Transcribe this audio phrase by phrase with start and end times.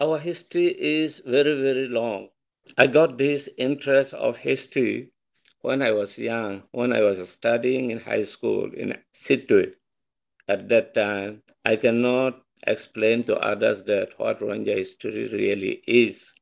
[0.00, 2.30] our history is very, very long.
[2.78, 5.12] I got this interest of history
[5.60, 9.74] when I was young, when I was studying in high school in Sittwe.
[10.48, 16.32] At that time, I cannot explain to others that what Rohingya history really is.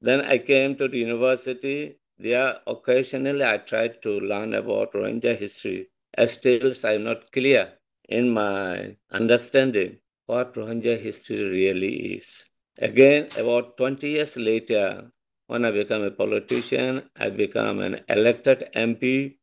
[0.00, 1.98] Then I came to the university.
[2.18, 5.88] There, occasionally, I tried to learn about Rohingya history.
[6.14, 7.72] As still, I'm not clear
[8.08, 12.46] in my understanding what Rohingya history really is.
[12.80, 15.10] Again, about 20 years later,
[15.48, 19.38] when I became a politician, I became an elected MP.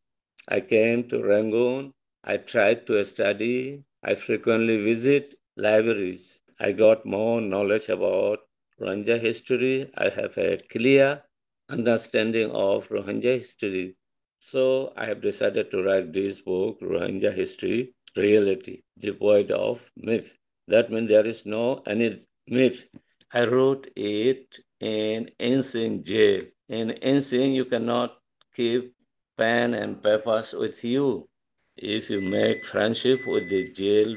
[0.47, 1.91] I came to Rangoon.
[2.23, 3.83] I tried to study.
[4.03, 6.39] I frequently visit libraries.
[6.59, 8.39] I got more knowledge about
[8.79, 9.91] Rohingya history.
[9.97, 11.21] I have a clear
[11.69, 13.97] understanding of Rohingya history.
[14.39, 20.37] So I have decided to write this book, Rohingya History, Reality, devoid of myth.
[20.69, 22.87] That means there is no any myth.
[23.35, 26.43] I wrote it in Insein jail.
[26.69, 28.15] In Insein, you cannot
[28.55, 28.95] keep
[29.37, 31.27] pen and papers with you.
[31.75, 34.15] If you make friendship with the jail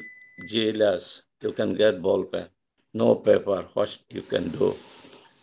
[0.48, 2.46] jailers, you can get ball pen.
[2.94, 4.76] No paper, what you can do.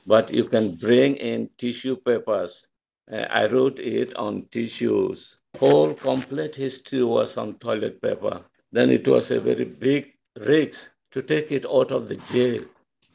[0.07, 2.69] But you can bring in tissue papers.
[3.11, 5.39] Uh, I wrote it on tissues.
[5.59, 8.39] Whole complete history was on toilet paper.
[8.71, 12.63] Then it was a very big risk to take it out of the jail.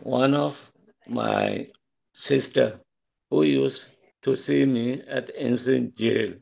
[0.02, 0.72] One of
[1.08, 1.68] my
[2.12, 2.80] sister
[3.30, 3.84] who used
[4.22, 6.34] to see me at Insein jail,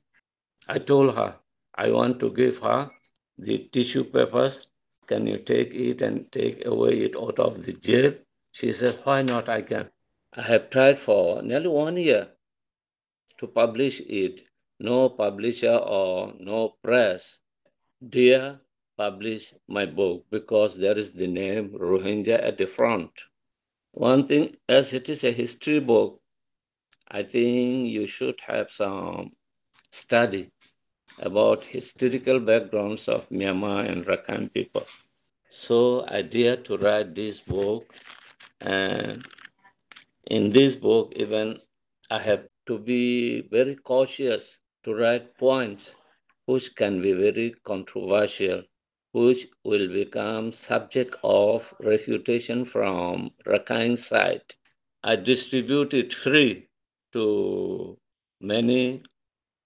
[0.69, 1.37] I told her
[1.75, 2.91] I want to give her
[3.37, 4.67] the tissue papers
[5.09, 8.13] can you take it and take away it out of the jail?
[8.53, 9.49] She said, Why not?
[9.49, 9.89] I can.
[10.35, 12.29] I have tried for nearly one year
[13.39, 14.43] to publish it.
[14.79, 17.41] No publisher or no press
[18.07, 18.61] dare
[18.99, 23.11] publish my book because there is the name Rohingya at the front.
[23.93, 26.21] One thing, as it is a history book,
[27.09, 29.33] I think you should have some
[29.91, 30.51] study
[31.19, 34.87] about historical backgrounds of Myanmar and Rakhine people.
[35.51, 37.95] So I dared to write this book.
[38.61, 39.27] And
[40.27, 41.59] in this book, even
[42.11, 45.97] I have to be very cautious to write points
[46.47, 48.63] which can be very controversial,
[49.19, 54.55] which will become subject of refutation from Rakhine side.
[55.03, 56.69] I distribute it free
[57.13, 57.99] to
[58.41, 59.03] many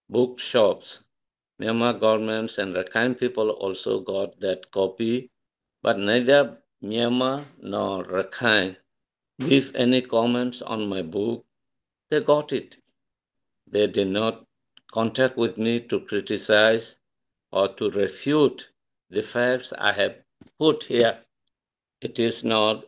[0.09, 1.01] bookshops
[1.63, 5.31] Myanmar governments and Rakhine people also got that copy,
[5.81, 8.77] but neither Myanmar nor Rakhine
[9.39, 11.45] give any comments on my book.
[12.11, 12.79] They got it.
[13.71, 14.45] They did not
[14.93, 16.97] contact with me to criticize
[17.53, 18.72] or to refute
[19.13, 20.15] the facts I have
[20.59, 21.19] put here.
[22.01, 22.87] It is not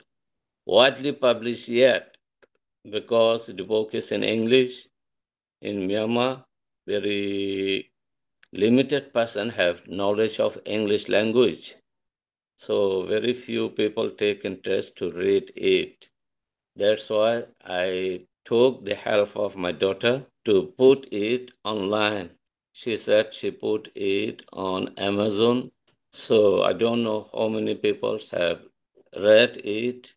[0.66, 2.16] widely published yet
[2.90, 4.88] because the book is in English.
[5.60, 6.44] In Myanmar,
[6.86, 7.92] very
[8.52, 11.76] limited person have knowledge of English language.
[12.56, 16.08] So very few people take interest to read it.
[16.76, 22.30] That's why I took the help of my daughter to put it online.
[22.72, 25.70] She said she put it on Amazon.
[26.14, 28.62] So I don't know how many people have
[29.14, 30.14] read it.